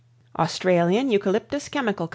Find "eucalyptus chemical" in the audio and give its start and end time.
1.11-2.07